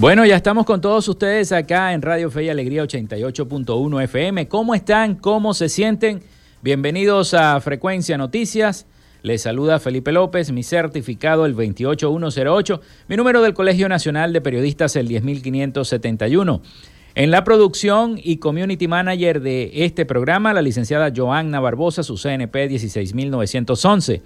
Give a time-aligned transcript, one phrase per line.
[0.00, 4.48] Bueno, ya estamos con todos ustedes acá en Radio Fe y Alegría 88.1 FM.
[4.48, 5.14] ¿Cómo están?
[5.14, 6.22] ¿Cómo se sienten?
[6.62, 8.86] Bienvenidos a Frecuencia Noticias.
[9.20, 14.96] Les saluda Felipe López, mi certificado el 28108, mi número del Colegio Nacional de Periodistas
[14.96, 16.62] el 10571.
[17.14, 22.68] En la producción y community manager de este programa, la licenciada Joanna Barbosa, su CNP
[22.68, 24.22] 16911.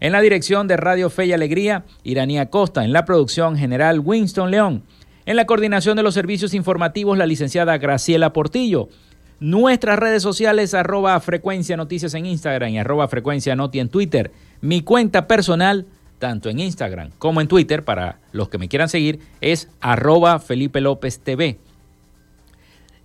[0.00, 2.84] En la dirección de Radio Fe y Alegría, Iranía Costa.
[2.84, 4.82] En la producción general, Winston León.
[5.26, 8.90] En la coordinación de los servicios informativos, la licenciada Graciela Portillo.
[9.40, 14.30] Nuestras redes sociales, arroba frecuencia noticias en Instagram y arroba frecuencia noti en Twitter.
[14.60, 15.86] Mi cuenta personal,
[16.18, 20.82] tanto en Instagram como en Twitter, para los que me quieran seguir, es arroba Felipe
[20.82, 21.56] López TV.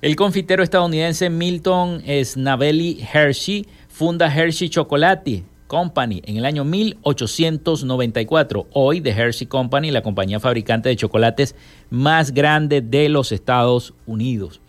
[0.01, 8.67] El confitero estadounidense Milton Snavelli Hershey funda Hershey Chocolate Company en el año 1894.
[8.73, 11.55] Hoy The Hershey Company, la compañía fabricante de chocolates
[11.91, 14.59] más grande de los Estados Unidos.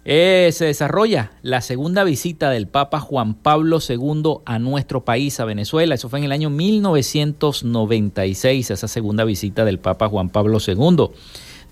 [0.04, 5.46] Eh, se desarrolla la segunda visita del Papa Juan Pablo II a nuestro país, a
[5.46, 5.94] Venezuela.
[5.94, 11.08] Eso fue en el año 1996, esa segunda visita del Papa Juan Pablo II.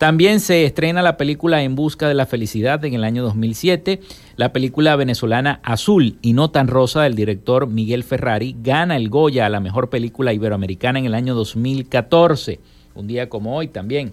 [0.03, 4.01] También se estrena la película En Busca de la Felicidad en el año 2007.
[4.35, 9.47] La película venezolana Azul y no tan rosa del director Miguel Ferrari gana el Goya
[9.47, 12.59] a la mejor película iberoamericana en el año 2014.
[12.97, 14.13] Un día como hoy también.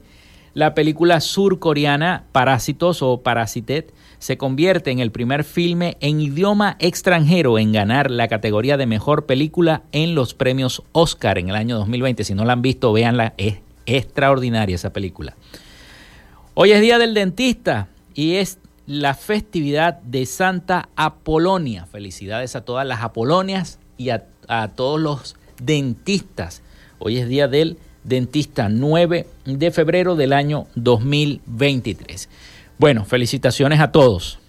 [0.53, 7.57] La película surcoreana Parásitos o Parasitet se convierte en el primer filme en idioma extranjero
[7.57, 12.25] en ganar la categoría de mejor película en los premios Oscar en el año 2020.
[12.25, 13.56] Si no la han visto, véanla, es
[13.88, 15.36] extraordinaria esa película.
[16.62, 21.86] Hoy es Día del Dentista y es la festividad de Santa Apolonia.
[21.86, 24.26] Felicidades a todas las Apolonias y a,
[24.76, 26.62] todos los dentistas.
[26.98, 32.28] Hoy es Día del Dentista 9 de febrero del año 2023.
[32.78, 34.40] Bueno, felicitaciones a todos.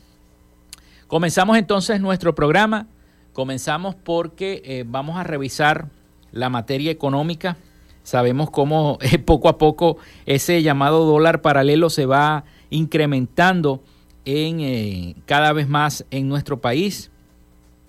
[1.07, 2.89] Comenzamos entonces nuestro programa.
[3.33, 5.87] Comenzamos porque eh, vamos a revisar
[6.33, 7.57] la materia económica
[8.02, 13.82] Sabemos cómo eh, poco a poco ese llamado dólar paralelo se va incrementando
[14.25, 17.11] en, eh, cada vez más en nuestro país.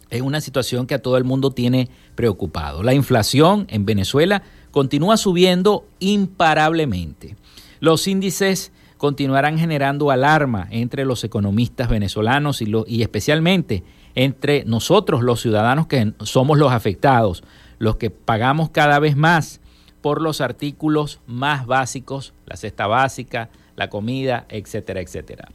[0.10, 2.84] Es una situación que a todo el mundo tiene preocupado.
[2.84, 7.36] La inflación en Venezuela continúa subiendo imparablemente.
[7.80, 15.41] Los índices continuarán generando alarma entre los economistas venezolanos y, y especialmente entre nosotros los
[15.41, 17.44] ciudadanos que somos los afectados,
[17.80, 19.61] los que pagamos cada vez más
[20.01, 25.50] por los artículos más básicos, la cesta básica, la comida, etcétera, etcétera.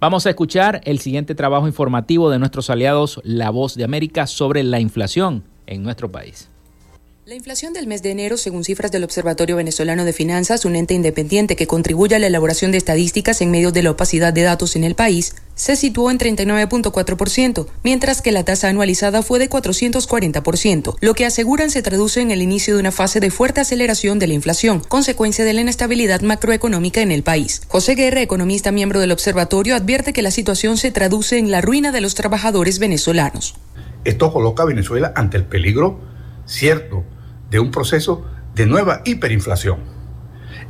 [0.00, 4.62] Vamos a escuchar el siguiente trabajo informativo de nuestros aliados La Voz de América sobre
[4.62, 6.51] la inflación en nuestro país.
[7.24, 10.94] La inflación del mes de enero, según cifras del Observatorio Venezolano de Finanzas, un ente
[10.94, 14.74] independiente que contribuye a la elaboración de estadísticas en medio de la opacidad de datos
[14.74, 20.96] en el país, se situó en 39.4%, mientras que la tasa anualizada fue de 440%,
[21.00, 24.26] lo que aseguran se traduce en el inicio de una fase de fuerte aceleración de
[24.26, 27.62] la inflación, consecuencia de la inestabilidad macroeconómica en el país.
[27.68, 31.92] José Guerra, economista miembro del observatorio, advierte que la situación se traduce en la ruina
[31.92, 33.54] de los trabajadores venezolanos.
[34.04, 36.00] Esto coloca a Venezuela ante el peligro
[36.46, 37.04] cierto
[37.52, 39.78] de un proceso de nueva hiperinflación,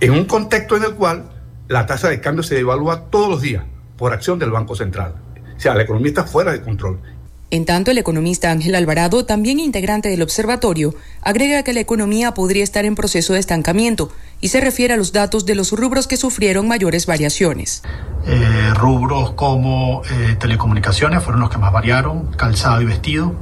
[0.00, 1.30] en un contexto en el cual
[1.68, 3.64] la tasa de cambio se devalúa todos los días
[3.96, 5.14] por acción del Banco Central.
[5.56, 6.98] O sea, la economía está fuera de control.
[7.52, 12.64] En tanto, el economista Ángel Alvarado, también integrante del observatorio, agrega que la economía podría
[12.64, 14.10] estar en proceso de estancamiento
[14.40, 17.82] y se refiere a los datos de los rubros que sufrieron mayores variaciones.
[18.26, 23.36] Eh, rubros como eh, telecomunicaciones fueron los que más variaron, calzado y vestido,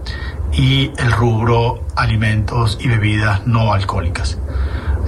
[0.52, 4.38] y el rubro alimentos y bebidas no alcohólicas.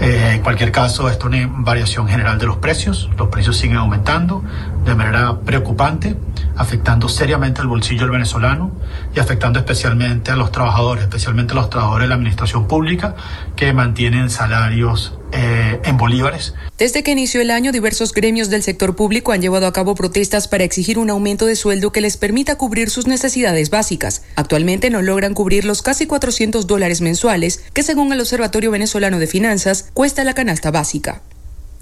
[0.01, 3.11] Eh, en cualquier caso, esto es una variación general de los precios.
[3.17, 4.43] Los precios siguen aumentando
[4.85, 6.17] de manera preocupante,
[6.57, 8.73] afectando seriamente al bolsillo del venezolano
[9.15, 13.15] y afectando especialmente a los trabajadores, especialmente a los trabajadores de la administración pública
[13.57, 16.55] que mantienen salarios eh, en bolívares.
[16.79, 20.49] Desde que inició el año, diversos gremios del sector público han llevado a cabo protestas
[20.49, 24.25] para exigir un aumento de sueldo que les permita cubrir sus necesidades básicas.
[24.37, 29.27] Actualmente no logran cubrir los casi 400 dólares mensuales que, según el Observatorio Venezolano de
[29.27, 31.23] Finanzas, cuesta la canasta básica.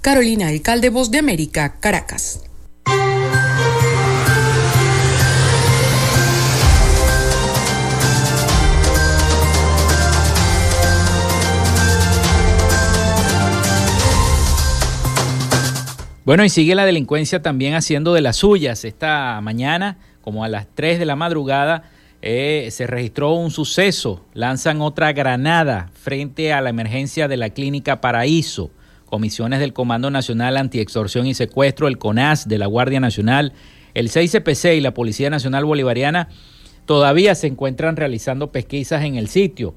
[0.01, 2.41] Carolina Alcalde, Voz de América, Caracas.
[16.31, 18.85] Bueno, y sigue la delincuencia también haciendo de las suyas.
[18.85, 24.25] Esta mañana, como a las 3 de la madrugada, eh, se registró un suceso.
[24.33, 28.71] Lanzan otra granada frente a la emergencia de la clínica Paraíso.
[29.07, 33.51] Comisiones del Comando Nacional Antiextorsión y Secuestro, el CONAS de la Guardia Nacional,
[33.93, 36.29] el 6CPC y la Policía Nacional Bolivariana
[36.85, 39.75] todavía se encuentran realizando pesquisas en el sitio.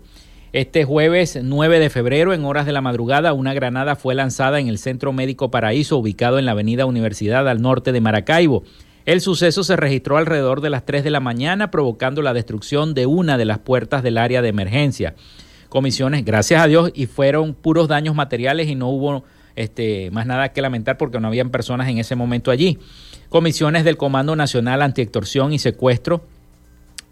[0.55, 4.69] Este jueves 9 de febrero, en horas de la madrugada, una granada fue lanzada en
[4.69, 8.63] el Centro Médico Paraíso, ubicado en la Avenida Universidad al norte de Maracaibo.
[9.05, 13.07] El suceso se registró alrededor de las 3 de la mañana, provocando la destrucción de
[13.07, 15.17] una de las puertas del área de emergencia.
[15.71, 19.25] Comisiones, gracias a Dios, y fueron puros daños materiales y no hubo
[19.57, 22.79] este, más nada que lamentar porque no habían personas en ese momento allí.
[23.29, 26.23] Comisiones del Comando Nacional Antiextorsión y Secuestro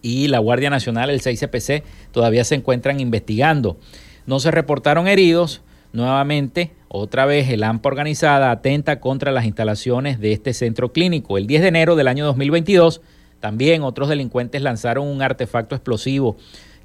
[0.02, 3.78] y la Guardia Nacional, el 6CPC, todavía se encuentran investigando.
[4.26, 5.62] No se reportaron heridos.
[5.92, 11.38] Nuevamente, otra vez el AMPA organizada atenta contra las instalaciones de este centro clínico.
[11.38, 13.02] El 10 de enero del año 2022,
[13.40, 16.36] también otros delincuentes lanzaron un artefacto explosivo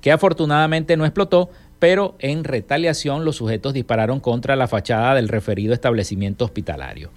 [0.02, 5.74] que afortunadamente no explotó, pero en retaliación los sujetos dispararon contra la fachada del referido
[5.74, 7.12] establecimiento hospitalario.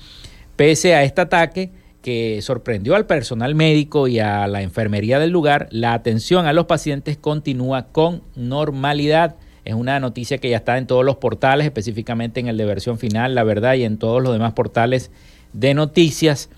[0.57, 1.71] Pese a este ataque,
[2.03, 6.67] que sorprendió al personal médico y a la enfermería del lugar, la atención a los
[6.67, 9.37] pacientes continúa con normalidad.
[9.65, 12.99] Es una noticia que ya está en todos los portales, específicamente en el de versión
[12.99, 15.11] final, la verdad, y en todos los demás portales
[15.53, 16.49] de noticias.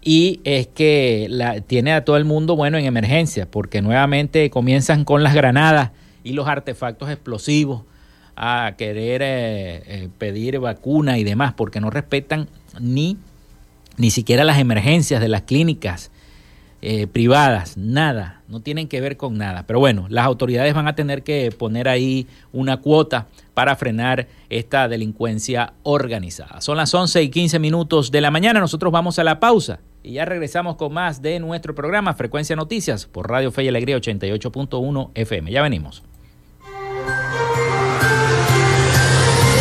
[0.00, 5.04] Y es que la, tiene a todo el mundo, bueno, en emergencia, porque nuevamente comienzan
[5.04, 5.90] con las granadas
[6.24, 7.82] y los artefactos explosivos
[8.36, 12.48] a querer eh, eh, pedir vacuna y demás, porque no respetan
[12.80, 13.18] ni
[13.98, 16.10] ni siquiera las emergencias de las clínicas
[16.80, 19.64] eh, privadas, nada, no tienen que ver con nada.
[19.66, 24.86] Pero bueno, las autoridades van a tener que poner ahí una cuota para frenar esta
[24.86, 26.60] delincuencia organizada.
[26.60, 30.12] Son las 11 y 15 minutos de la mañana, nosotros vamos a la pausa y
[30.12, 35.10] ya regresamos con más de nuestro programa Frecuencia Noticias por Radio Fe y Alegría 88.1
[35.14, 35.50] FM.
[35.50, 36.04] Ya venimos.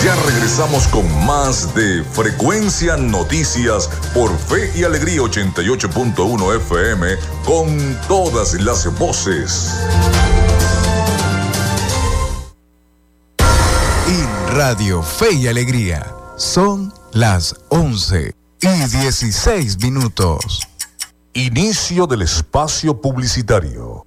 [0.04, 8.54] Ya regresamos con más de Frecuencia Noticias por Fe y Alegría 88.1 FM con todas
[8.62, 9.74] las voces.
[14.08, 16.06] En Radio Fe y Alegría
[16.38, 20.62] son las 11 y 16 minutos.
[21.34, 24.07] Inicio del espacio publicitario.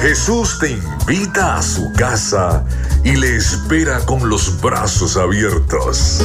[0.00, 2.64] Jesús te invita a su casa
[3.04, 6.22] y le espera con los brazos abiertos.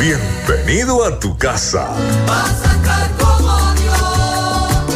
[0.00, 1.94] Bienvenido a tu casa.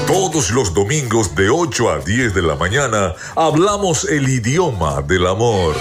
[0.09, 5.77] Todos los domingos de 8 a 10 de la mañana hablamos el idioma del amor.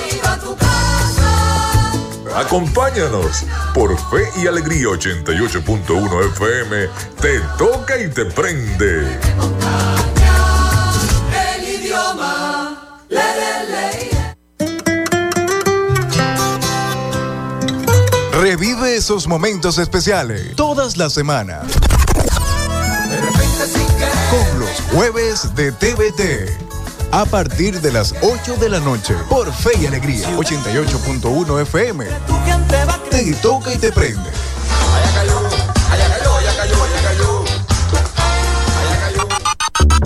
[2.35, 6.87] Acompáñanos por Fe y Alegría 88.1 FM.
[7.19, 9.19] Te toca y te prende.
[18.31, 21.65] Revive esos momentos especiales todas las semanas.
[24.31, 26.69] Con los jueves de TVT
[27.11, 32.05] a partir de las 8 de la noche por Fe y Alegría 88.1 FM.
[33.09, 34.29] Te toca y te prende.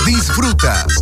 [0.06, 1.02] Disfrutas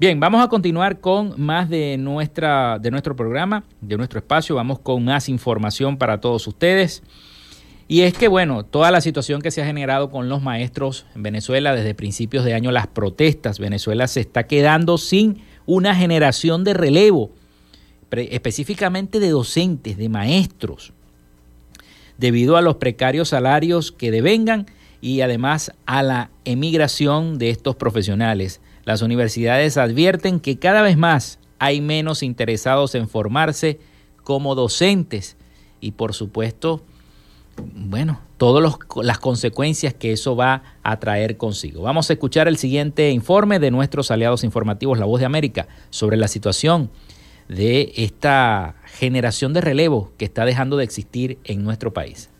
[0.00, 4.54] Bien, vamos a continuar con más de, nuestra, de nuestro programa, de nuestro espacio.
[4.54, 7.02] Vamos con más información para todos ustedes.
[7.88, 11.22] Y es que, bueno, toda la situación que se ha generado con los maestros en
[11.22, 16.74] Venezuela desde principios de año, las protestas, Venezuela se está quedando sin una generación de
[16.74, 17.30] relevo,
[18.10, 20.92] específicamente de docentes, de maestros,
[22.18, 24.66] debido a los precarios salarios que devengan
[25.00, 28.60] y además a la emigración de estos profesionales.
[28.84, 33.78] Las universidades advierten que cada vez más hay menos interesados en formarse
[34.24, 35.36] como docentes
[35.80, 36.82] y por supuesto
[37.56, 41.82] bueno, todas las consecuencias que eso va a traer consigo.
[41.82, 46.16] Vamos a escuchar el siguiente informe de nuestros aliados informativos, La Voz de América, sobre
[46.16, 46.90] la situación
[47.48, 52.30] de esta generación de relevo que está dejando de existir en nuestro país.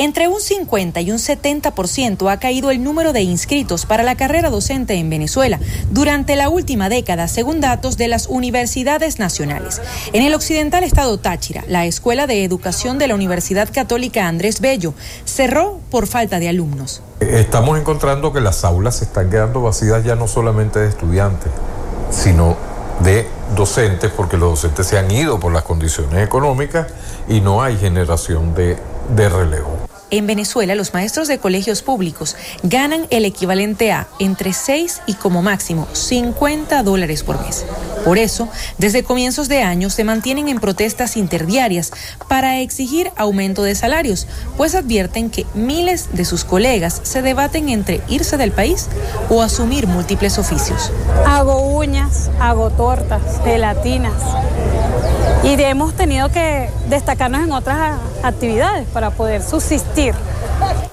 [0.00, 4.48] Entre un 50 y un 70% ha caído el número de inscritos para la carrera
[4.48, 5.58] docente en Venezuela
[5.90, 9.82] durante la última década, según datos de las universidades nacionales.
[10.12, 14.94] En el occidental estado Táchira, la Escuela de Educación de la Universidad Católica Andrés Bello
[15.24, 17.02] cerró por falta de alumnos.
[17.18, 21.50] Estamos encontrando que las aulas se están quedando vacías ya no solamente de estudiantes,
[22.12, 22.56] sino
[23.00, 26.86] de docentes, porque los docentes se han ido por las condiciones económicas
[27.26, 28.76] y no hay generación de,
[29.16, 29.77] de relevo.
[30.10, 35.42] En Venezuela, los maestros de colegios públicos ganan el equivalente a entre 6 y como
[35.42, 37.66] máximo 50 dólares por mes.
[38.06, 41.92] Por eso, desde comienzos de año se mantienen en protestas interdiarias
[42.26, 48.00] para exigir aumento de salarios, pues advierten que miles de sus colegas se debaten entre
[48.08, 48.86] irse del país
[49.28, 50.90] o asumir múltiples oficios.
[51.26, 54.22] Hago uñas, hago tortas, gelatinas
[55.44, 60.14] y hemos tenido que destacarnos en otras actividades para poder subsistir.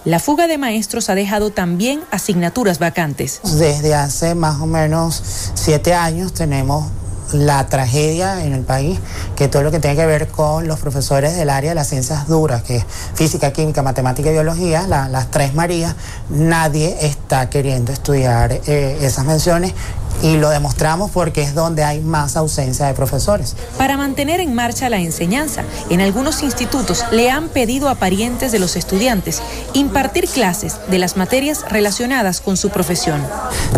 [0.03, 3.41] La fuga de maestros ha dejado también asignaturas vacantes.
[3.43, 5.21] Desde hace más o menos
[5.55, 6.85] siete años tenemos
[7.33, 8.99] la tragedia en el país,
[9.35, 12.27] que todo lo que tiene que ver con los profesores del área de las ciencias
[12.27, 15.95] duras, que es física, química, matemática y biología, las tres Marías,
[16.29, 19.73] nadie está queriendo estudiar eh, esas menciones
[20.21, 23.55] y lo demostramos porque es donde hay más ausencia de profesores.
[23.77, 28.59] Para mantener en marcha la enseñanza, en algunos institutos le han pedido a parientes de
[28.59, 29.41] los estudiantes
[29.73, 33.21] impartir clases de las materias relacionadas con su profesión.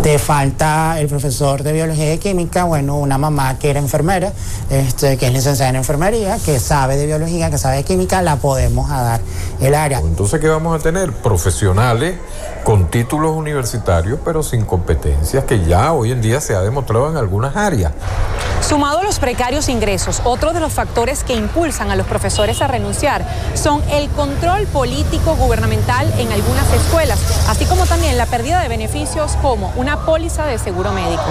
[0.04, 4.32] Te falta el profesor de biología y química, bueno, una mamá que era enfermera,
[4.70, 8.38] este, que es licenciada en enfermería, que sabe de biología, que sabe de química, la
[8.38, 9.22] podemos dar
[9.60, 10.00] el área.
[10.00, 11.12] Entonces, ¿qué vamos a tener?
[11.12, 12.16] Profesionales
[12.64, 17.18] con títulos universitarios, pero sin competencias, que ya hoy en día se ha demostrado en
[17.18, 17.94] algunas áreas.
[18.62, 22.68] Sumado a los precarios ingresos, otro de los factores que impulsan a los profesores a
[22.68, 28.68] renunciar son el control político gubernamental en algunas escuelas, así como también la pérdida de
[28.68, 31.24] beneficios como una póliza de seguro médico.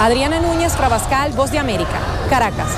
[0.00, 2.68] Adriana Núñez Rabascal, Voz de América, Caracas.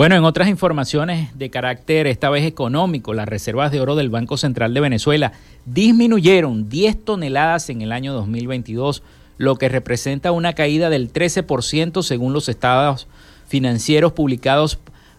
[0.00, 4.38] Bueno, en otras informaciones de carácter esta vez económico, las reservas de oro del Banco
[4.38, 5.32] Central de Venezuela
[5.66, 9.02] disminuyeron 10 toneladas en el año 2022,
[9.36, 13.08] lo que representa una caída del 13% según los estados
[13.46, 14.78] financieros publicados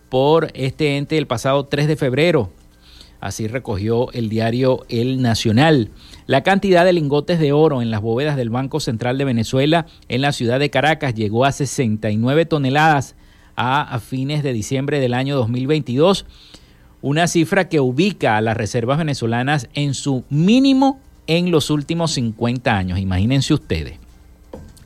[0.09, 2.49] por este ente el pasado 3 de febrero.
[3.19, 5.91] Así recogió el diario El Nacional.
[6.25, 10.21] La cantidad de lingotes de oro en las bóvedas del Banco Central de Venezuela en
[10.21, 13.15] la ciudad de Caracas llegó a 69 toneladas
[13.61, 16.25] a, fines de diciembre del año 2022,
[17.03, 22.75] una cifra que ubica a las reservas venezolanas en su mínimo en los últimos 50
[22.75, 22.99] años.
[22.99, 23.99] Imagínense ustedes.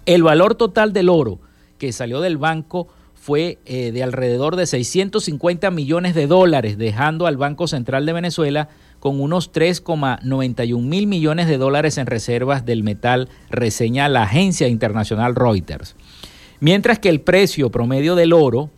[0.05, 1.39] El valor total del oro
[1.77, 7.37] que salió del banco fue eh, de alrededor de 650 millones de dólares, dejando al
[7.37, 13.29] Banco Central de Venezuela con unos 3,91 mil millones de dólares en reservas del metal,
[13.49, 15.95] reseña la agencia internacional Reuters.
[16.59, 18.71] Mientras que el precio promedio del oro,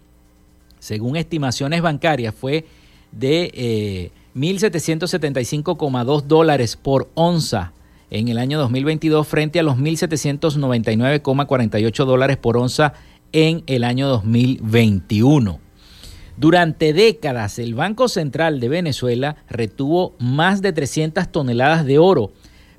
[0.79, 2.65] según estimaciones bancarias, fue
[3.11, 7.73] de eh, 1.775,2 dólares por onza
[8.09, 12.93] en el año 2022 frente a los 1.799,48 dólares por onza
[13.31, 15.59] en el año 2021.
[16.37, 22.31] Durante décadas, el Banco Central de Venezuela retuvo más de 300 toneladas de oro,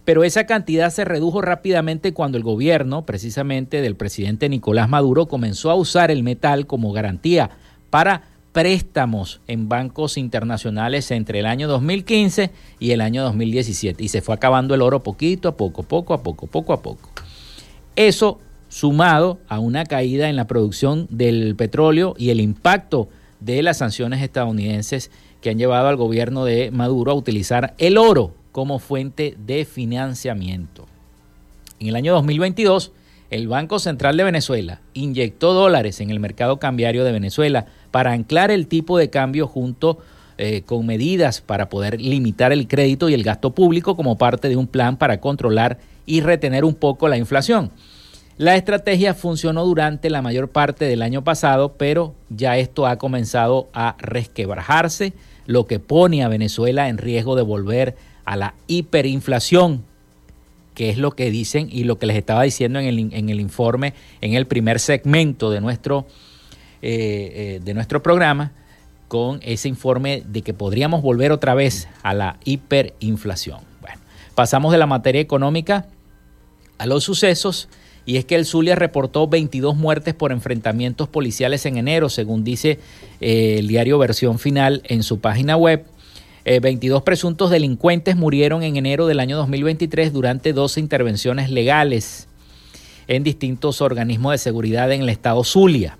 [0.08, 5.70] pero esa cantidad se redujo rápidamente cuando el gobierno, precisamente del presidente Nicolás Maduro, comenzó
[5.70, 7.50] a usar el metal como garantía
[7.90, 14.22] para préstamos en bancos internacionales entre el año 2015 y el año 2017 y se
[14.22, 17.10] fue acabando el oro poquito a poco, poco a poco, poco a poco.
[17.94, 18.40] Eso
[18.70, 24.22] sumado a una caída en la producción del petróleo y el impacto de las sanciones
[24.22, 25.10] estadounidenses
[25.42, 30.86] que han llevado al gobierno de Maduro a utilizar el oro como fuente de financiamiento.
[31.80, 32.92] En el año 2022,
[33.30, 38.50] el Banco Central de Venezuela inyectó dólares en el mercado cambiario de Venezuela para anclar
[38.50, 39.98] el tipo de cambio junto
[40.38, 44.56] eh, con medidas para poder limitar el crédito y el gasto público como parte de
[44.56, 47.70] un plan para controlar y retener un poco la inflación.
[48.38, 53.68] La estrategia funcionó durante la mayor parte del año pasado, pero ya esto ha comenzado
[53.74, 55.12] a resquebrajarse,
[55.46, 57.94] lo que pone a Venezuela en riesgo de volver a
[58.36, 59.84] la hiperinflación,
[60.74, 64.34] que es lo que dicen y lo que les estaba diciendo en el, informe, en
[64.34, 66.06] el primer segmento de nuestro,
[66.82, 68.52] eh, eh, de nuestro programa,
[69.08, 73.60] con ese informe de que podríamos volver otra vez a la hiperinflación.
[73.80, 73.98] Bueno,
[74.34, 75.86] pasamos de la materia económica
[76.76, 77.68] a los sucesos
[78.08, 82.78] y es que el Zulia reportó 22 muertes por enfrentamientos policiales en enero, según dice
[83.20, 85.84] eh, el diario Versión Final en su página web.
[86.60, 92.28] 22 eh, presuntos delincuentes murieron en enero del año 2023 durante 12 intervenciones legales
[93.06, 95.98] en distintos organismos de seguridad en el estado Zulia.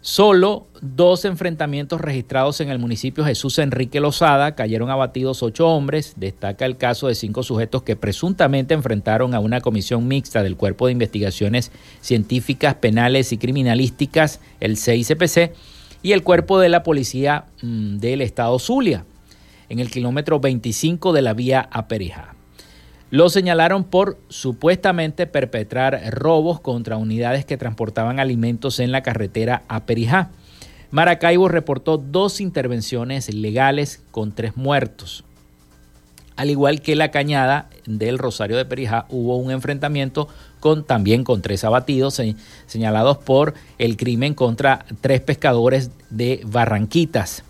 [0.00, 6.14] Solo dos enfrentamientos registrados en el municipio Jesús Enrique Lozada cayeron abatidos ocho hombres.
[6.16, 10.86] Destaca el caso de cinco sujetos que presuntamente enfrentaron a una comisión mixta del Cuerpo
[10.86, 15.52] de Investigaciones Científicas, Penales y Criminalísticas, el CICPC,
[16.02, 19.04] y el Cuerpo de la Policía mm, del Estado Zulia,
[19.68, 21.86] en el kilómetro 25 de la vía a
[23.10, 29.86] lo señalaron por supuestamente perpetrar robos contra unidades que transportaban alimentos en la carretera a
[29.86, 30.30] Perijá.
[30.90, 35.24] Maracaibo reportó dos intervenciones legales con tres muertos.
[36.36, 40.28] Al igual que la cañada del Rosario de Perijá, hubo un enfrentamiento
[40.60, 42.20] con, también con tres abatidos
[42.66, 47.42] señalados por el crimen contra tres pescadores de Barranquitas.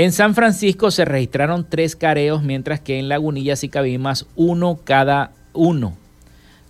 [0.00, 5.32] En San Francisco se registraron tres careos, mientras que en Lagunillas y Cabimas uno cada
[5.52, 5.94] uno,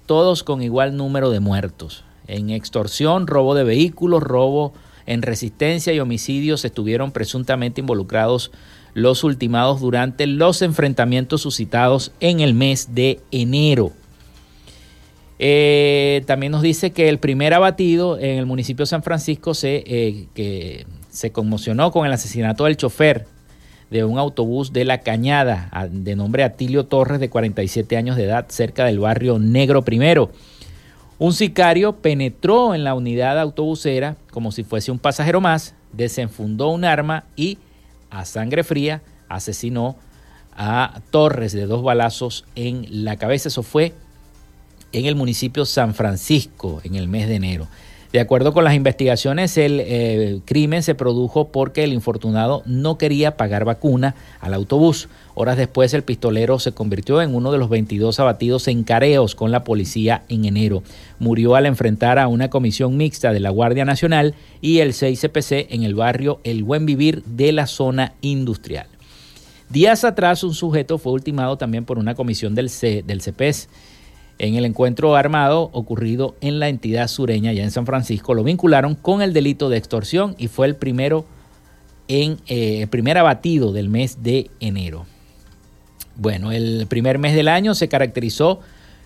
[0.07, 2.03] todos con igual número de muertos.
[2.27, 4.75] En extorsión, robo de vehículos, robo
[5.07, 8.51] en resistencia y homicidios estuvieron presuntamente involucrados
[8.95, 13.93] los ultimados durante los enfrentamientos suscitados en el mes de enero.
[15.39, 19.85] Eh, también nos dice que el primer abatido en el municipio de San Francisco se,
[19.87, 23.27] eh, que se conmocionó con el asesinato del chofer
[23.91, 28.47] de un autobús de La Cañada, de nombre Atilio Torres, de 47 años de edad,
[28.49, 30.31] cerca del barrio Negro Primero.
[31.19, 36.85] Un sicario penetró en la unidad autobusera como si fuese un pasajero más, desenfundó un
[36.85, 37.59] arma y,
[38.11, 39.97] a sangre fría, asesinó
[40.57, 43.49] a Torres de dos balazos en la cabeza.
[43.49, 43.93] Eso fue
[44.93, 47.67] en el municipio San Francisco en el mes de enero.
[48.13, 53.37] De acuerdo con las investigaciones, el eh, crimen se produjo porque el infortunado no quería
[53.37, 55.09] pagar vacuna al autobús.
[55.37, 59.53] Horas después, el pistolero se convirtió en uno de los 22 abatidos en careos con
[59.53, 60.83] la policía en enero.
[61.21, 65.85] Murió al enfrentar a una comisión mixta de la Guardia Nacional y el 6CPC en
[65.85, 68.89] el barrio El Buen Vivir de la zona industrial.
[69.69, 73.69] Días atrás, un sujeto fue ultimado también por una comisión del, C, del CPS
[74.41, 78.95] en el encuentro armado ocurrido en la entidad sureña, ya en San Francisco, lo vincularon
[78.95, 81.27] con el delito de extorsión y fue el primero
[82.09, 85.05] en eh, primer abatido del mes de enero.
[86.17, 88.61] Bueno, el primer mes del año se caracterizó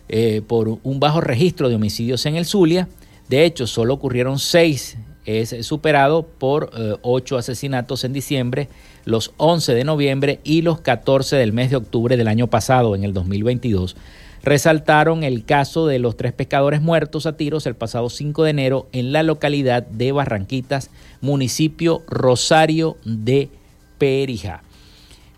[0.09, 2.87] eh, por un bajo registro de homicidios en el Zulia.
[3.29, 8.69] De hecho, solo ocurrieron seis, es superado por eh, ocho asesinatos en diciembre,
[9.05, 13.03] los 11 de noviembre y los 14 del mes de octubre del año pasado, en
[13.03, 13.97] el 2022
[14.45, 18.89] resaltaron el caso de los tres pescadores muertos a tiros el pasado 5 de enero
[18.93, 20.91] en la localidad de Barranquitas,
[21.23, 23.49] municipio Rosario de
[23.97, 24.63] Perija.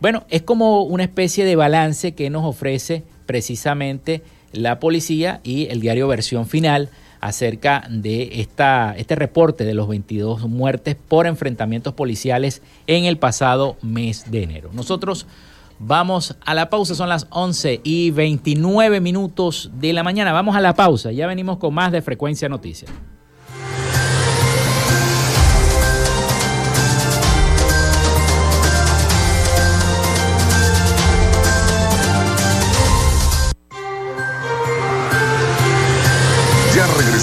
[0.01, 5.81] Bueno, es como una especie de balance que nos ofrece precisamente la policía y el
[5.81, 6.91] diario Versión Final
[7.21, 13.77] acerca de esta, este reporte de los 22 muertes por enfrentamientos policiales en el pasado
[13.83, 14.71] mes de enero.
[14.73, 15.27] Nosotros
[15.79, 20.33] Vamos a la pausa, son las 11 y 29 minutos de la mañana.
[20.33, 22.91] Vamos a la pausa, ya venimos con más de Frecuencia Noticias.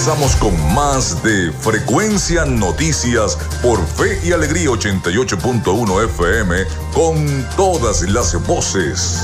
[0.06, 8.36] Regresamos con más de Frecuencia Noticias por Fe y Alegría 88.1 FM con todas las
[8.46, 9.24] voces.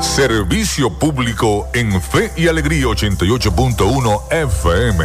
[0.00, 5.04] Servicio público en Fe y Alegría 88.1 FM.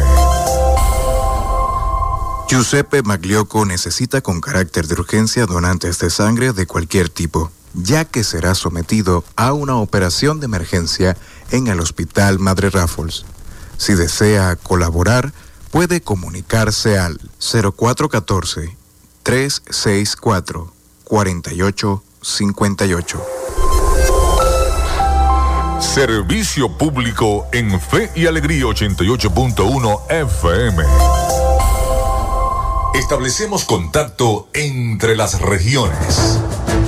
[2.48, 8.24] Giuseppe Maglioco necesita con carácter de urgencia donantes de sangre de cualquier tipo ya que
[8.24, 11.18] será sometido a una operación de emergencia
[11.50, 13.26] en el Hospital Madre Raffles.
[13.76, 15.34] Si desea colaborar,
[15.70, 18.74] puede comunicarse al 0414
[19.22, 20.72] 364
[21.04, 23.22] 4858.
[25.80, 30.84] Servicio público en Fe y Alegría 88.1 FM.
[32.94, 36.38] Establecemos contacto entre las regiones.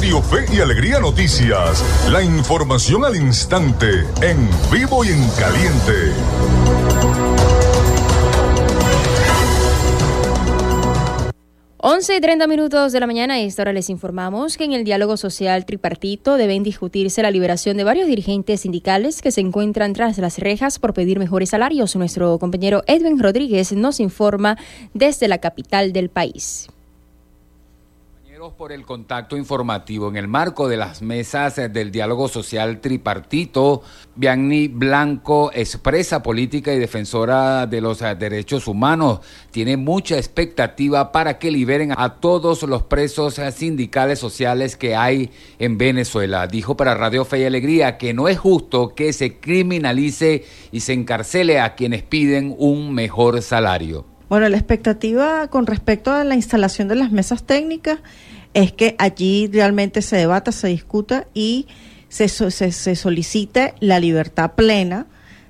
[0.00, 6.14] Radio Fe y Alegría Noticias, la información al instante, en vivo y en caliente.
[11.76, 14.84] 11 y 30 minutos de la mañana y esta hora les informamos que en el
[14.84, 20.16] diálogo social tripartito deben discutirse la liberación de varios dirigentes sindicales que se encuentran tras
[20.16, 21.94] las rejas por pedir mejores salarios.
[21.94, 24.56] Nuestro compañero Edwin Rodríguez nos informa
[24.94, 26.70] desde la capital del país
[28.48, 30.08] por el contacto informativo.
[30.08, 33.82] En el marco de las mesas del diálogo social tripartito,
[34.16, 41.50] Bianni Blanco, expresa política y defensora de los derechos humanos, tiene mucha expectativa para que
[41.50, 46.46] liberen a todos los presos sindicales sociales que hay en Venezuela.
[46.46, 50.94] Dijo para Radio Fe y Alegría que no es justo que se criminalice y se
[50.94, 54.09] encarcele a quienes piden un mejor salario.
[54.30, 57.98] Bueno, la expectativa con respecto a la instalación de las mesas técnicas
[58.54, 61.66] es que allí realmente se debata, se discuta y
[62.08, 65.08] se, se, solicite la libertad plena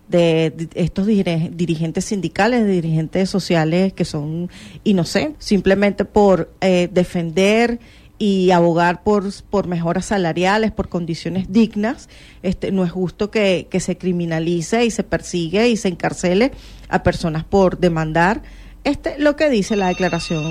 [0.09, 4.49] de estos dirigentes sindicales, dirigentes sociales que son
[4.83, 7.81] inocentes, simplemente por eh, defender
[8.19, 12.09] y abogar por, por mejoras salariales, por condiciones dignas,
[12.43, 16.53] este, no es justo que, que se criminalice y se persigue y se encarcele
[16.89, 18.43] a personas por demandar
[18.85, 20.45] este lo que dice la Declaración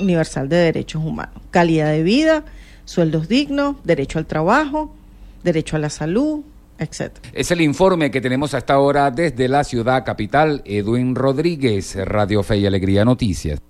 [0.00, 1.42] Universal de Derechos Humanos.
[1.50, 2.44] Calidad de vida,
[2.84, 4.94] sueldos dignos, derecho al trabajo,
[5.42, 6.40] derecho a la salud,
[6.78, 7.12] etc.
[7.32, 10.62] Es el informe que tenemos hasta ahora desde la ciudad capital.
[10.64, 13.60] Edwin Rodríguez, Radio Fe y Alegría Noticias.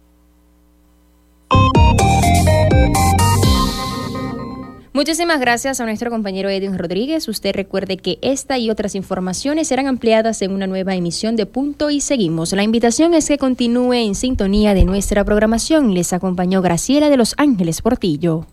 [4.95, 7.27] Muchísimas gracias a nuestro compañero Edwin Rodríguez.
[7.27, 11.89] Usted recuerde que esta y otras informaciones serán ampliadas en una nueva emisión de Punto
[11.89, 12.53] y Seguimos.
[12.53, 15.95] La invitación es que continúe en sintonía de nuestra programación.
[15.95, 18.47] Les acompañó Graciela de Los Ángeles Portillo.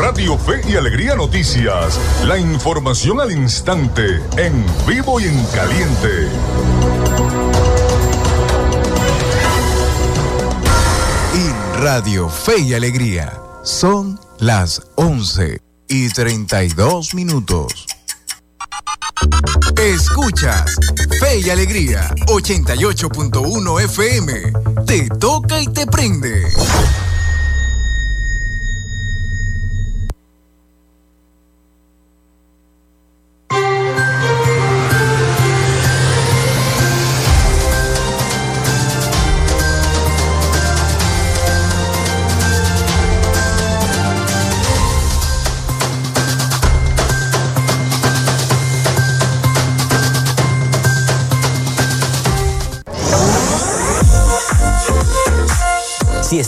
[0.00, 1.98] Radio Fe y Alegría Noticias.
[2.24, 6.28] La información al instante, en vivo y en caliente.
[11.82, 13.40] Radio Fe y Alegría.
[13.64, 17.86] Son las 11 y 32 minutos.
[19.76, 20.76] Escuchas
[21.18, 24.52] Fe y Alegría 88.1 FM.
[24.86, 26.44] Te toca y te prende.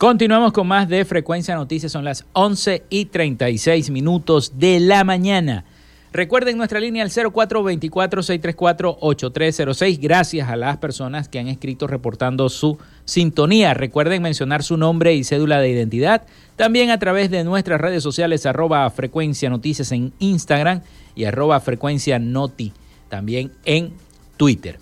[0.00, 1.92] Continuamos con más de Frecuencia Noticias.
[1.92, 5.66] Son las 11 y 36 minutos de la mañana.
[6.10, 9.98] Recuerden nuestra línea al 0424-634-8306.
[10.00, 13.74] Gracias a las personas que han escrito reportando su sintonía.
[13.74, 16.22] Recuerden mencionar su nombre y cédula de identidad.
[16.56, 20.80] También a través de nuestras redes sociales arroba Frecuencia Noticias en Instagram
[21.14, 22.72] y arroba Frecuencia Noti
[23.10, 23.92] también en
[24.38, 24.78] Twitter.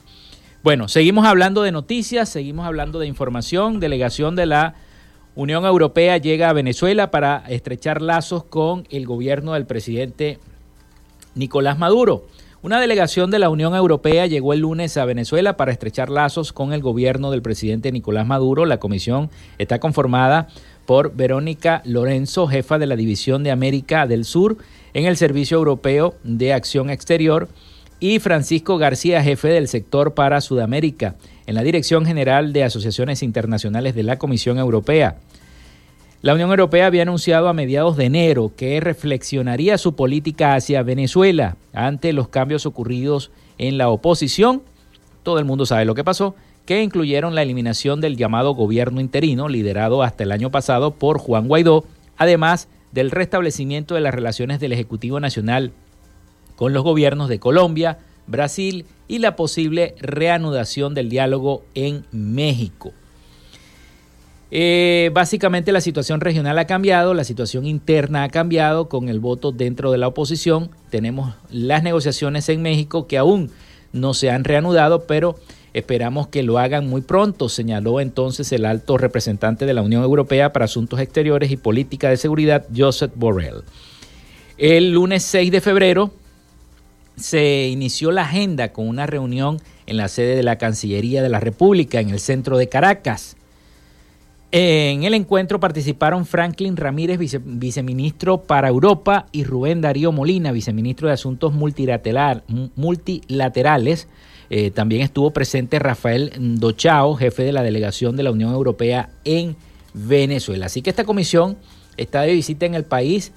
[0.62, 3.81] Bueno, seguimos hablando de noticias, seguimos hablando de información.
[3.81, 4.76] Delegación de la
[5.38, 10.40] Unión Europea llega a Venezuela para estrechar lazos con el gobierno del presidente
[11.37, 12.24] Nicolás Maduro.
[12.61, 16.72] Una delegación de la Unión Europea llegó el lunes a Venezuela para estrechar lazos con
[16.72, 18.66] el gobierno del presidente Nicolás Maduro.
[18.66, 20.48] La comisión está conformada
[20.87, 24.57] por Verónica Lorenzo, jefa de la División de América del Sur
[24.92, 27.48] en el Servicio Europeo de Acción Exterior,
[28.00, 33.94] y Francisco García, jefe del sector para Sudamérica en la Dirección General de Asociaciones Internacionales
[33.94, 35.16] de la Comisión Europea.
[36.20, 41.56] La Unión Europea había anunciado a mediados de enero que reflexionaría su política hacia Venezuela
[41.72, 44.62] ante los cambios ocurridos en la oposición.
[45.23, 46.35] Todo el mundo sabe lo que pasó,
[46.66, 51.46] que incluyeron la eliminación del llamado gobierno interino, liderado hasta el año pasado por Juan
[51.46, 51.85] Guaidó,
[52.16, 55.73] además del restablecimiento de las relaciones del Ejecutivo Nacional
[56.59, 62.92] con los gobiernos de Colombia, Brasil y la posible reanudación del diálogo en México.
[64.50, 69.52] Eh, básicamente la situación regional ha cambiado, la situación interna ha cambiado con el voto
[69.52, 70.71] dentro de la oposición.
[70.90, 73.52] Tenemos las negociaciones en México que aún
[73.92, 75.37] no se han reanudado, pero
[75.75, 80.52] esperamos que lo hagan muy pronto, señaló entonces el alto representante de la Unión Europea
[80.52, 83.63] para Asuntos Exteriores y Política de Seguridad, Joseph Borrell.
[84.56, 86.11] El lunes 6 de febrero
[87.19, 91.40] se inició la agenda con una reunión en la sede de la Cancillería de la
[91.40, 93.37] República en el centro de Caracas.
[94.50, 101.14] En el encuentro participaron Franklin Ramírez, viceministro para Europa, y Rubén Darío Molina, viceministro de
[101.14, 104.08] Asuntos Multilaterales.
[104.48, 109.54] Eh, también estuvo presente Rafael Dochao, jefe de la delegación de la Unión Europea en
[109.92, 110.64] Venezuela.
[110.66, 111.58] Así que esta comisión
[111.98, 113.33] está de visita en el país,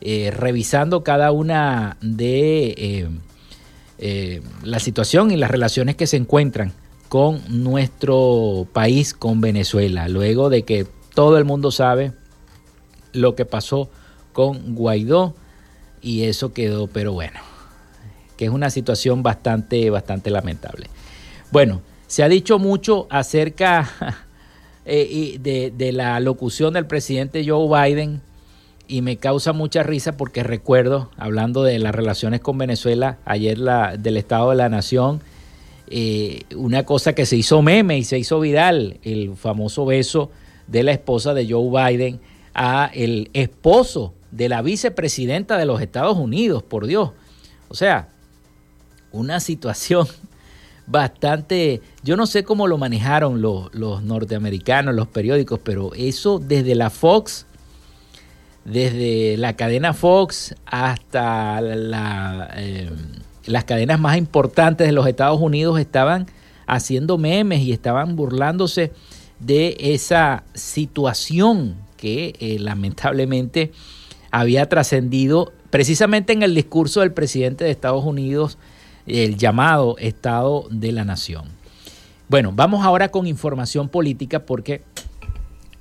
[0.00, 3.08] eh, revisando cada una de eh,
[3.98, 6.72] la situación y las relaciones que se encuentran
[7.08, 12.12] con nuestro país, con Venezuela, luego de que todo el mundo sabe
[13.12, 13.88] lo que pasó
[14.32, 15.34] con Guaidó
[16.02, 17.40] y eso quedó, pero bueno,
[18.36, 20.88] que es una situación bastante, bastante lamentable.
[21.50, 23.90] Bueno, se ha dicho mucho acerca
[24.84, 28.20] eh, de, de, la locución del presidente Joe Biden
[28.88, 33.96] y me causa mucha risa porque recuerdo, hablando de las relaciones con Venezuela, ayer la,
[33.96, 35.20] del Estado de la Nación,
[35.88, 40.30] eh, una cosa que se hizo meme y se hizo viral, el famoso beso
[40.66, 42.20] de la esposa de Joe Biden
[42.54, 47.10] a el esposo de la vicepresidenta de los Estados Unidos, por Dios.
[47.68, 48.08] O sea,
[49.12, 50.06] una situación
[50.86, 56.74] bastante, yo no sé cómo lo manejaron los, los norteamericanos, los periódicos, pero eso desde
[56.74, 57.46] la Fox,
[58.66, 61.60] desde la cadena Fox hasta.
[62.56, 62.90] Eh,
[63.46, 66.26] las cadenas más importantes de los Estados Unidos estaban
[66.66, 68.92] haciendo memes y estaban burlándose
[69.38, 73.72] de esa situación que eh, lamentablemente
[74.32, 78.58] había trascendido precisamente en el discurso del presidente de Estados Unidos,
[79.06, 81.44] el llamado Estado de la Nación.
[82.28, 84.82] Bueno, vamos ahora con información política porque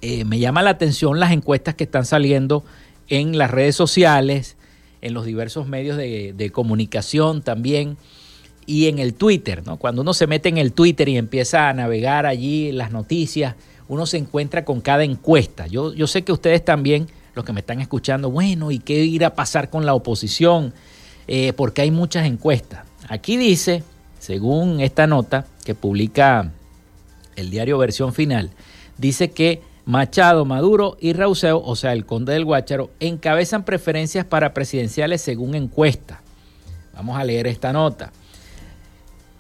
[0.08, 2.64] eh, me llama la atención las encuestas que están saliendo
[3.10, 4.56] en las redes sociales,
[5.02, 7.98] en los diversos medios de, comunicación también
[8.68, 9.78] y en el Twitter, ¿no?
[9.78, 13.56] Cuando uno se mete en el Twitter y empieza a navegar allí las noticias,
[13.88, 15.66] uno se encuentra con cada encuesta.
[15.66, 19.34] Yo, sé que ustedes también, los que me están escuchando, bueno, ¿y qué irá a
[19.34, 20.72] pasar con la oposición?
[21.28, 22.86] Eh, porque hay muchas encuestas.
[23.10, 23.82] Aquí dice,
[24.20, 26.52] según esta nota que publica
[27.36, 28.52] el diario Versión Final,
[29.00, 34.54] dice que Machado, Maduro y Rauseo, o sea, el conde del Guácharo, encabezan preferencias para
[34.54, 36.22] presidenciales según encuesta.
[36.96, 38.12] Vamos a leer esta nota.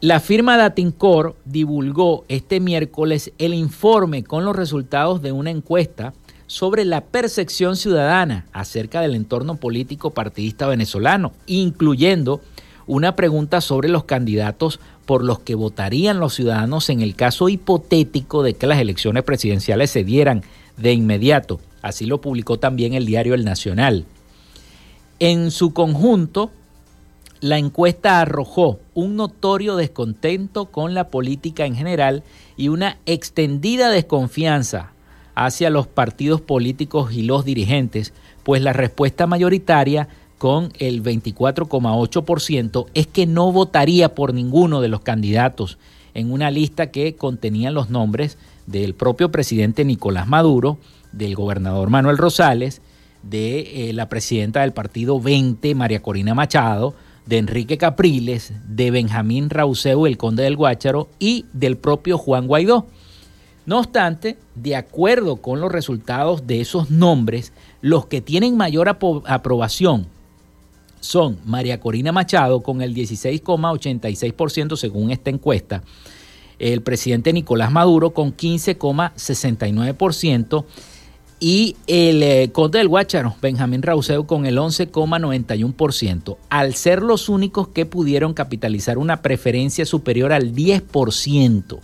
[0.01, 6.13] La firma Datincor divulgó este miércoles el informe con los resultados de una encuesta
[6.47, 12.41] sobre la percepción ciudadana acerca del entorno político partidista venezolano, incluyendo
[12.87, 18.43] una pregunta sobre los candidatos por los que votarían los ciudadanos en el caso hipotético
[18.43, 20.43] de que las elecciones presidenciales se dieran
[20.77, 21.59] de inmediato.
[21.81, 24.05] Así lo publicó también el diario El Nacional.
[25.19, 26.51] En su conjunto,
[27.41, 32.23] la encuesta arrojó un notorio descontento con la política en general
[32.57, 34.91] y una extendida desconfianza
[35.35, 38.13] hacia los partidos políticos y los dirigentes,
[38.43, 40.07] pues la respuesta mayoritaria
[40.37, 45.77] con el 24,8% es que no votaría por ninguno de los candidatos
[46.13, 50.77] en una lista que contenía los nombres del propio presidente Nicolás Maduro,
[51.11, 52.81] del gobernador Manuel Rosales,
[53.23, 56.93] de eh, la presidenta del partido 20, María Corina Machado,
[57.25, 62.87] de Enrique Capriles, de Benjamín Rauseu, el conde del Guácharo, y del propio Juan Guaidó.
[63.65, 70.07] No obstante, de acuerdo con los resultados de esos nombres, los que tienen mayor aprobación
[71.05, 75.81] son María Corina Machado con el 16,86% según esta encuesta,
[76.59, 80.65] el presidente Nicolás Maduro con 15,69%
[81.39, 87.67] y el eh, conde del Guácharo, Benjamín Rauseo, con el 11,91%, al ser los únicos
[87.67, 91.79] que pudieron capitalizar una preferencia superior al 10%.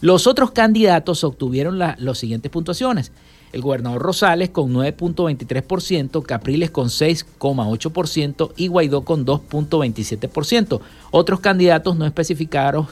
[0.00, 3.12] Los otros candidatos obtuvieron las siguientes puntuaciones
[3.54, 10.80] el gobernador Rosales con 9.23%, Capriles con 6.8% y Guaidó con 2.27%.
[11.12, 12.88] Otros candidatos no especificados,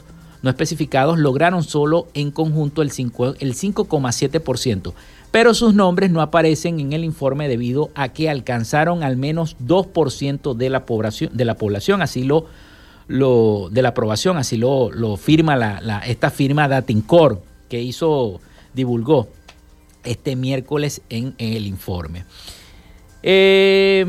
[1.19, 4.93] lograron solo en conjunto el 5,7%,
[5.33, 10.55] pero sus nombres no aparecen en el informe debido a que alcanzaron al menos 2%
[10.55, 12.47] de la población, de la población, así lo,
[13.09, 18.41] de la aprobación, así lo, firma esta firma Datincor que hizo,
[18.75, 19.27] divulgó
[20.05, 22.26] este miércoles en, el informe.
[23.22, 24.05] Eh,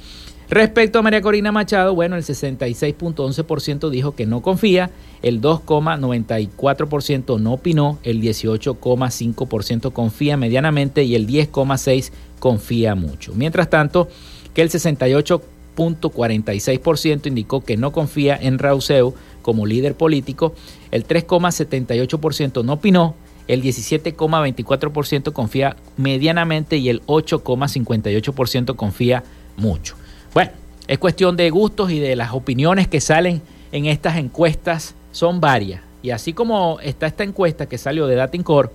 [0.50, 4.92] Respecto a María Corina Machado, bueno, el 66.11% dijo que no confía,
[5.22, 13.34] el 2,94% no opinó, el 18,5% confía medianamente y el 10,6% confía mucho.
[13.36, 14.10] Mientras tanto,
[14.54, 20.54] que el 68.46% indicó que no confía en Rauseu como líder político,
[20.92, 23.16] el 3,78% no opinó,
[23.48, 29.24] el 17,24% confía medianamente y el 8,58% confía
[29.56, 29.96] mucho.
[30.34, 30.52] Bueno,
[30.88, 35.82] es cuestión de gustos y de las opiniones que salen en estas encuestas, son varias.
[36.02, 38.72] Y así como está esta encuesta que salió de Datincor,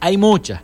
[0.00, 0.60] hay muchas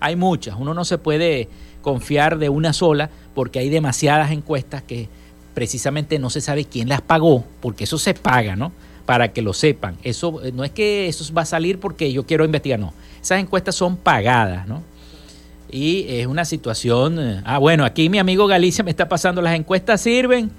[0.00, 0.56] hay muchas.
[0.58, 1.48] Uno no se puede
[1.82, 5.08] confiar de una sola porque hay demasiadas encuestas que
[5.54, 8.72] precisamente no se sabe quién las pagó, porque eso se paga, ¿no?
[9.06, 9.96] Para que lo sepan.
[10.04, 12.92] Eso no es que eso va a salir porque yo quiero investigar, no.
[13.20, 14.82] Esas encuestas son pagadas, ¿no?
[15.70, 17.18] Y es una situación.
[17.18, 19.42] Eh, ah, bueno, aquí mi amigo Galicia me está pasando.
[19.42, 20.50] Las encuestas sirven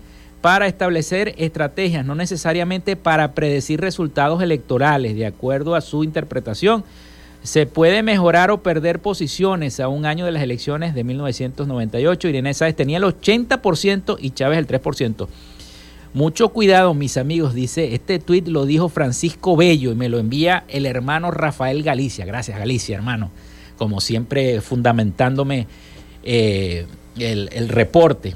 [0.42, 6.84] para establecer estrategias, no necesariamente para predecir resultados electorales, de acuerdo a su interpretación
[7.44, 12.28] se puede mejorar o perder posiciones a un año de las elecciones de 1998.
[12.28, 15.28] Irene Sáez tenía el 80% y Chávez el 3%.
[16.14, 20.64] Mucho cuidado, mis amigos, dice, este tuit lo dijo Francisco Bello y me lo envía
[20.68, 22.26] el hermano Rafael Galicia.
[22.26, 23.30] Gracias, Galicia, hermano.
[23.80, 25.66] Como siempre, fundamentándome
[26.24, 26.86] eh,
[27.18, 28.36] el, reporte.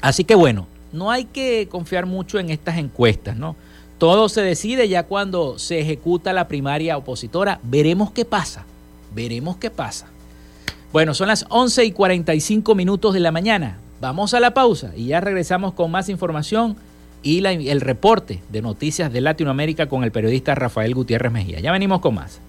[0.00, 3.56] Así que bueno, no hay que confiar mucho en estas encuestas, ¿no?
[3.98, 7.60] Todo se decide ya cuando se ejecuta la primaria opositora.
[7.62, 8.64] Veremos qué pasa.
[9.14, 10.06] Veremos qué pasa.
[10.92, 13.76] Bueno, son las 11 y 45 minutos de la mañana.
[14.00, 16.76] Vamos a la pausa y ya regresamos con más información
[17.22, 21.60] y el reporte de noticias de Latinoamérica con el periodista Rafael Gutiérrez Mejía.
[21.60, 22.40] Ya venimos con más.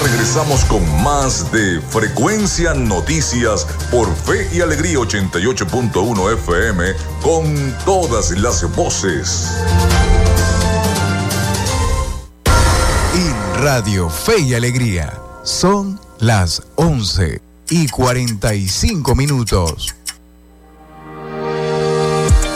[0.00, 6.84] Regresamos con más de Frecuencia Noticias por Fe y Alegría 88.1 FM
[7.22, 9.50] con todas las voces.
[13.14, 15.12] Y Radio Fe y Alegría
[15.44, 17.40] son las 11
[17.70, 19.94] y 45 minutos.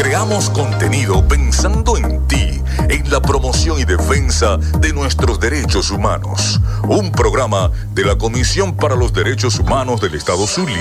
[0.00, 6.60] Creamos contenido pensando en ti, en la promoción y defensa de nuestros derechos humanos.
[6.84, 10.78] Un programa de la Comisión para los Derechos Humanos del Estado Zulia.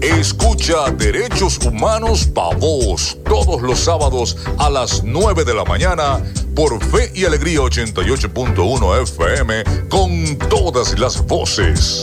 [0.00, 6.18] Escucha Derechos Humanos Pa' Vos todos los sábados a las 9 de la mañana
[6.56, 12.02] por Fe y Alegría 88.1 FM con todas las voces.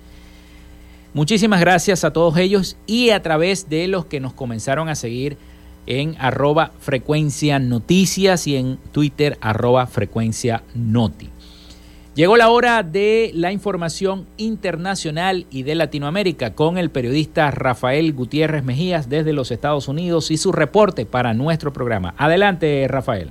[1.14, 5.36] Muchísimas gracias a todos ellos y a través de los que nos comenzaron a seguir
[5.86, 11.28] en arroba frecuencia noticias y en Twitter arroba frecuencia noti.
[12.18, 18.64] Llegó la hora de la información internacional y de Latinoamérica con el periodista Rafael Gutiérrez
[18.64, 22.16] Mejías desde los Estados Unidos y su reporte para nuestro programa.
[22.18, 23.30] Adelante, Rafael.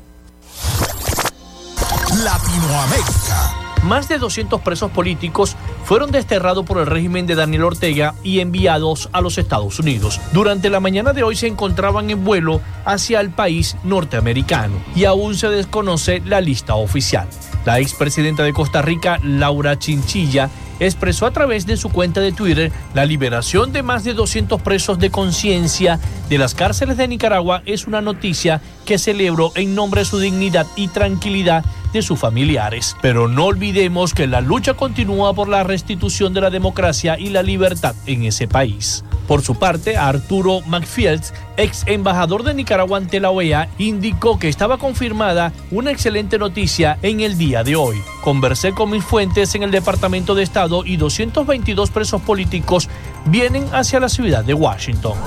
[2.24, 3.84] Latinoamérica.
[3.84, 5.58] Más de 200 presos políticos
[5.88, 10.20] fueron desterrados por el régimen de Daniel Ortega y enviados a los Estados Unidos.
[10.34, 15.36] Durante la mañana de hoy se encontraban en vuelo hacia el país norteamericano y aún
[15.36, 17.30] se desconoce la lista oficial.
[17.64, 20.50] La expresidenta de Costa Rica, Laura Chinchilla,
[20.80, 25.00] expresó a través de su cuenta de Twitter la liberación de más de 200 presos
[25.00, 26.00] de conciencia
[26.30, 30.68] de las cárceles de Nicaragua es una noticia que celebro en nombre de su dignidad
[30.76, 31.64] y tranquilidad
[31.94, 32.96] de sus familiares.
[33.02, 37.44] Pero no olvidemos que la lucha continúa por la restitución de la democracia y la
[37.44, 39.04] libertad en ese país.
[39.28, 44.78] Por su parte, Arturo McFields, ex embajador de Nicaragua ante la OEA, indicó que estaba
[44.78, 47.98] confirmada una excelente noticia en el día de hoy.
[48.24, 52.90] Conversé con mis fuentes en el Departamento de Estado y 222 presos políticos
[53.26, 55.18] vienen hacia la ciudad de Washington.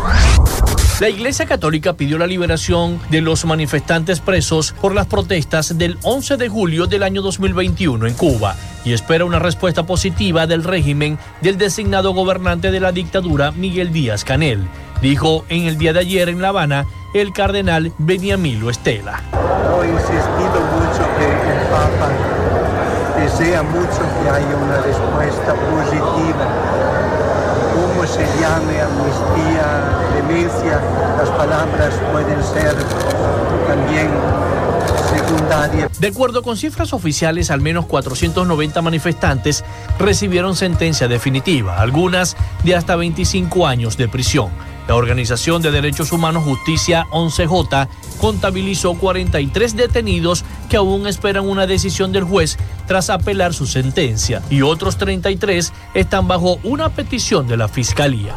[1.00, 6.36] La Iglesia Católica pidió la liberación de los manifestantes presos por las protestas del 11
[6.36, 11.56] de julio del año 2021 en Cuba y espera una respuesta positiva del régimen del
[11.56, 14.68] designado gobernante de la dictadura Miguel Díaz Canel,
[15.00, 16.84] dijo en el día de ayer en La Habana
[17.14, 19.22] el cardenal Beniamilo Estela.
[19.82, 22.10] He insistido mucho que el Papa
[23.18, 26.69] desea mucho que haya una respuesta positiva
[28.10, 30.80] se llame, amnistía, clemencia,
[31.16, 32.74] las palabras pueden ser
[33.68, 34.10] también
[35.14, 36.00] secundarias.
[36.00, 39.64] De acuerdo con cifras oficiales, al menos 490 manifestantes
[39.98, 44.50] recibieron sentencia definitiva, algunas de hasta 25 años de prisión.
[44.90, 47.86] La Organización de Derechos Humanos Justicia 11J
[48.20, 54.62] contabilizó 43 detenidos que aún esperan una decisión del juez tras apelar su sentencia y
[54.62, 58.34] otros 33 están bajo una petición de la Fiscalía.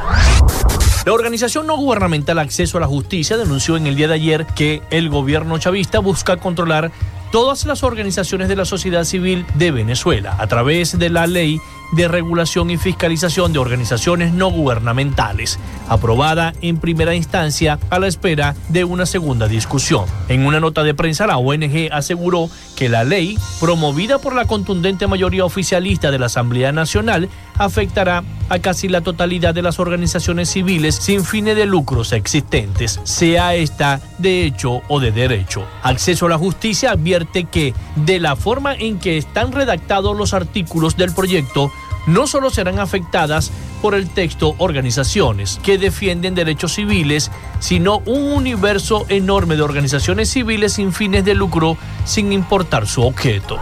[1.08, 4.84] La organización no gubernamental Acceso a la Justicia denunció en el día de ayer que
[4.92, 6.92] el gobierno chavista busca controlar
[7.32, 11.60] todas las organizaciones de la sociedad civil de Venezuela a través de la ley
[11.96, 18.56] de regulación y fiscalización de organizaciones no gubernamentales, aprobada en primera instancia a la espera
[18.70, 20.06] de una segunda discusión.
[20.28, 25.08] En una nota de prensa, la ONG aseguró que la ley, promovida por la contundente
[25.08, 30.96] mayoría oficialista de la Asamblea Nacional, afectará a casi la totalidad de las organizaciones civiles
[30.96, 35.64] sin fines de lucros existentes, sea esta de hecho o de derecho.
[35.84, 40.98] Acceso a la Justicia advierte que, de la forma en que están redactados los artículos
[40.98, 41.72] del proyecto,
[42.06, 43.52] no solo serán afectadas
[43.82, 50.74] por el texto organizaciones que defienden derechos civiles, sino un universo enorme de organizaciones civiles
[50.74, 53.60] sin fines de lucro sin importar su objeto.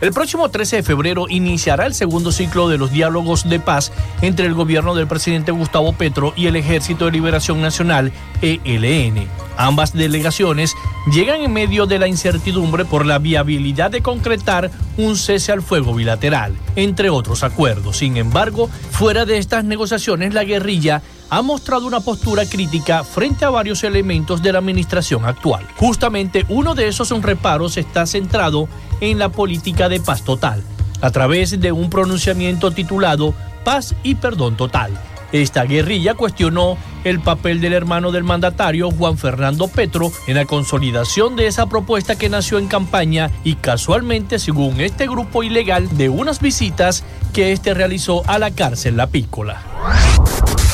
[0.00, 3.90] El próximo 13 de febrero iniciará el segundo ciclo de los diálogos de paz
[4.22, 9.26] entre el gobierno del presidente Gustavo Petro y el Ejército de Liberación Nacional, ELN.
[9.56, 10.76] Ambas delegaciones
[11.12, 15.92] llegan en medio de la incertidumbre por la viabilidad de concretar un cese al fuego
[15.92, 17.96] bilateral, entre otros acuerdos.
[17.96, 23.50] Sin embargo, fuera de estas negociaciones, la guerrilla ha mostrado una postura crítica frente a
[23.50, 25.66] varios elementos de la administración actual.
[25.76, 28.68] Justamente uno de esos reparos está centrado
[29.00, 30.62] en la política de paz total,
[31.00, 33.34] a través de un pronunciamiento titulado
[33.64, 34.92] Paz y Perdón Total.
[35.30, 41.36] Esta guerrilla cuestionó el papel del hermano del mandatario Juan Fernando Petro en la consolidación
[41.36, 46.40] de esa propuesta que nació en campaña y casualmente, según este grupo ilegal, de unas
[46.40, 49.60] visitas que este realizó a la cárcel La Pícola.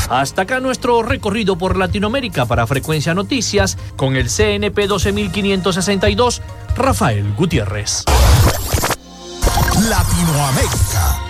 [0.09, 6.43] Hasta acá nuestro recorrido por Latinoamérica para Frecuencia Noticias con el CNP 12562,
[6.77, 8.05] Rafael Gutiérrez.
[9.89, 11.21] Latinoamérica.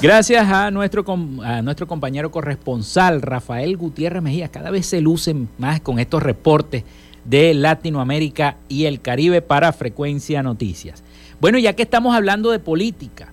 [0.00, 1.04] Gracias a nuestro,
[1.44, 4.48] a nuestro compañero corresponsal Rafael Gutiérrez Mejía.
[4.48, 6.82] Cada vez se lucen más con estos reportes
[7.24, 11.02] de Latinoamérica y el Caribe para Frecuencia Noticias.
[11.40, 13.32] Bueno, ya que estamos hablando de política,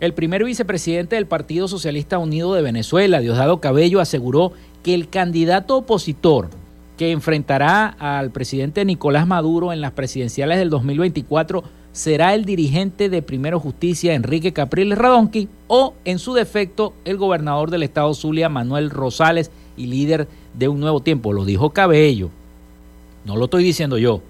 [0.00, 5.76] el primer vicepresidente del Partido Socialista Unido de Venezuela, Diosdado Cabello, aseguró que el candidato
[5.76, 6.48] opositor
[6.96, 13.22] que enfrentará al presidente Nicolás Maduro en las presidenciales del 2024 será el dirigente de
[13.22, 18.90] Primero Justicia, Enrique Capriles Radonqui, o, en su defecto, el gobernador del estado Zulia, Manuel
[18.90, 21.32] Rosales, y líder de un nuevo tiempo.
[21.32, 22.30] Lo dijo Cabello.
[23.24, 24.22] No lo estoy diciendo yo.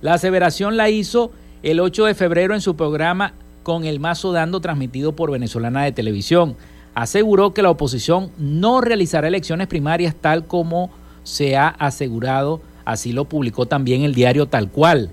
[0.00, 1.32] La aseveración la hizo
[1.62, 5.92] el 8 de febrero en su programa Con el Mazo Dando, transmitido por Venezolana de
[5.92, 6.56] Televisión.
[6.94, 10.90] Aseguró que la oposición no realizará elecciones primarias tal como
[11.24, 12.60] se ha asegurado.
[12.84, 15.10] Así lo publicó también el diario Tal Cual.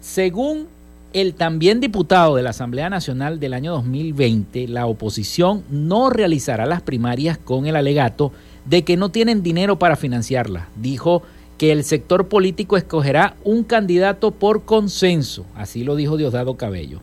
[0.00, 0.68] Según
[1.12, 6.82] el también diputado de la Asamblea Nacional del año 2020, la oposición no realizará las
[6.82, 8.32] primarias con el alegato
[8.66, 10.66] de que no tienen dinero para financiarlas.
[10.76, 11.22] Dijo
[11.58, 17.00] que el sector político escogerá un candidato por consenso, así lo dijo Diosdado Cabello.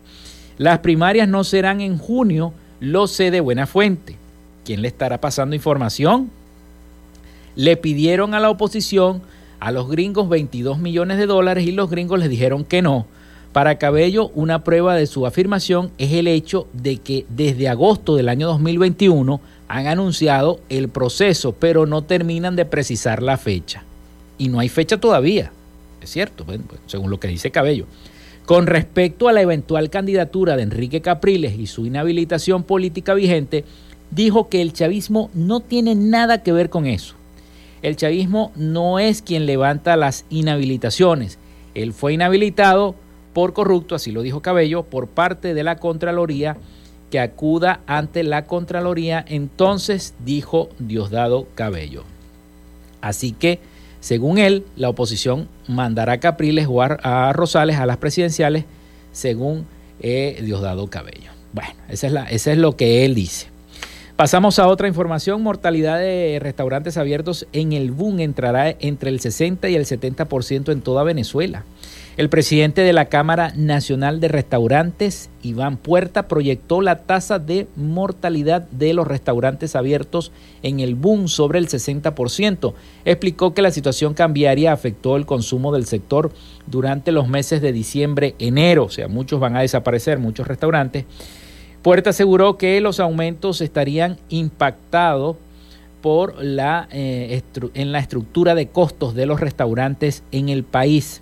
[0.57, 4.15] Las primarias no serán en junio, lo sé de buena fuente.
[4.63, 6.31] ¿Quién le estará pasando información?
[7.55, 9.21] Le pidieron a la oposición,
[9.59, 13.05] a los gringos 22 millones de dólares y los gringos les dijeron que no
[13.55, 18.27] para Cabello, una prueba de su afirmación es el hecho de que desde agosto del
[18.27, 19.39] año 2021
[19.69, 23.85] han anunciado el proceso, pero no terminan de precisar la fecha.
[24.37, 25.51] Y no hay fecha todavía,
[26.01, 27.85] es cierto, pues, según lo que dice Cabello.
[28.45, 33.65] Con respecto a la eventual candidatura de Enrique Capriles y su inhabilitación política vigente,
[34.11, 37.15] dijo que el chavismo no tiene nada que ver con eso.
[37.81, 41.39] El chavismo no es quien levanta las inhabilitaciones.
[41.73, 42.95] Él fue inhabilitado
[43.33, 46.57] por corrupto, así lo dijo Cabello, por parte de la Contraloría,
[47.11, 52.03] que acuda ante la Contraloría, entonces dijo Diosdado Cabello.
[53.01, 53.59] Así que,
[54.05, 58.65] según él, la oposición mandará a Capriles o a Rosales a las presidenciales,
[59.11, 59.65] según
[59.99, 61.31] eh, Diosdado Cabello.
[61.53, 63.47] Bueno, esa es, la, esa es lo que él dice.
[64.15, 65.41] Pasamos a otra información.
[65.41, 70.81] Mortalidad de restaurantes abiertos en el boom entrará entre el 60 y el 70% en
[70.81, 71.63] toda Venezuela.
[72.17, 78.61] El presidente de la Cámara Nacional de Restaurantes, Iván Puerta, proyectó la tasa de mortalidad
[78.61, 80.31] de los restaurantes abiertos
[80.63, 82.73] en el boom sobre el 60%.
[83.03, 86.31] Explicó que la situación cambiaria afectó el consumo del sector
[86.67, 91.03] durante los meses de diciembre-enero, o sea, muchos van a desaparecer, muchos restaurantes.
[91.81, 95.35] Puerta aseguró que los aumentos estarían impactados
[96.01, 97.41] por la, eh,
[97.73, 101.21] en la estructura de costos de los restaurantes en el país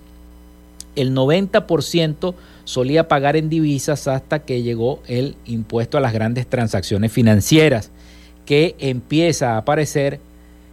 [0.95, 7.11] el 90% solía pagar en divisas hasta que llegó el impuesto a las grandes transacciones
[7.11, 7.91] financieras,
[8.45, 10.19] que empieza a aparecer,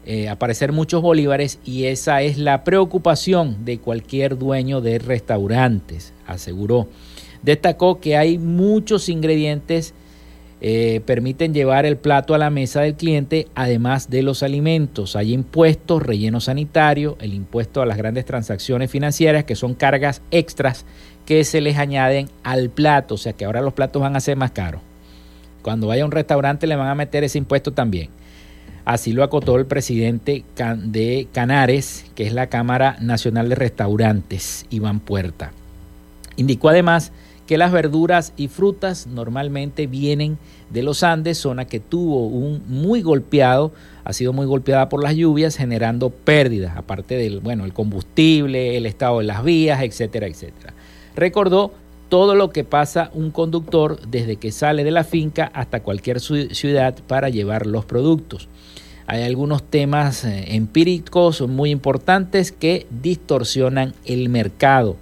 [0.06, 6.88] eh, aparecer muchos bolívares y esa es la preocupación de cualquier dueño de restaurantes, aseguró.
[7.42, 9.94] Destacó que hay muchos ingredientes
[10.62, 15.16] eh, permiten llevar el plato a la mesa del cliente, además de los alimentos.
[15.16, 20.84] Hay impuestos, relleno sanitario, el impuesto a las grandes transacciones financieras, que son cargas extras
[21.24, 24.36] que se les añaden al plato, o sea que ahora los platos van a ser
[24.36, 24.82] más caros.
[25.62, 28.10] Cuando vaya a un restaurante le van a meter ese impuesto también.
[28.84, 35.00] Así lo acotó el presidente de Canares, que es la Cámara Nacional de Restaurantes, Iván
[35.00, 35.52] Puerta.
[36.36, 37.12] Indicó además
[37.50, 40.38] que las verduras y frutas normalmente vienen
[40.70, 43.72] de los Andes, zona que tuvo un muy golpeado,
[44.04, 48.86] ha sido muy golpeada por las lluvias, generando pérdidas, aparte del, bueno, el combustible, el
[48.86, 50.74] estado de las vías, etcétera, etcétera.
[51.16, 51.72] Recordó
[52.08, 56.94] todo lo que pasa un conductor desde que sale de la finca hasta cualquier ciudad
[57.08, 58.48] para llevar los productos.
[59.08, 64.98] Hay algunos temas eh, empíricos muy importantes que distorsionan el mercado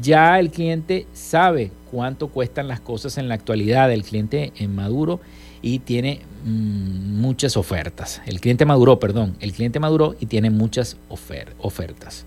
[0.00, 5.20] ya el cliente sabe cuánto cuestan las cosas en la actualidad, el cliente en Maduro
[5.60, 8.22] y tiene mm, muchas ofertas.
[8.26, 12.24] El cliente maduró, perdón, el cliente maduró y tiene muchas ofertas.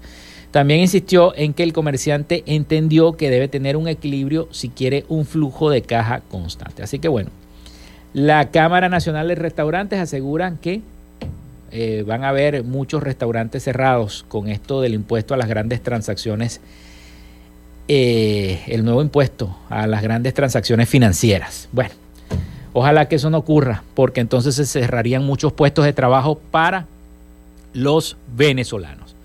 [0.51, 5.25] También insistió en que el comerciante entendió que debe tener un equilibrio si quiere un
[5.25, 6.81] flujo de caja constante.
[6.81, 7.29] Así que bueno,
[8.13, 10.81] la Cámara Nacional de Restaurantes aseguran que
[11.71, 16.61] eh, van a haber muchos restaurantes cerrados con esto del impuesto a las grandes transacciones
[17.87, 21.69] eh, el nuevo impuesto a las grandes transacciones financieras.
[21.71, 21.91] Bueno,
[22.73, 26.87] ojalá que eso no ocurra, porque entonces se cerrarían muchos puestos de trabajo para
[27.73, 29.15] los venezolanos.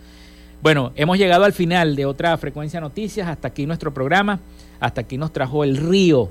[0.63, 3.29] Bueno, hemos llegado al final de otra frecuencia noticias.
[3.29, 4.41] Hasta aquí nuestro programa.
[4.79, 6.31] Hasta aquí nos trajo el río.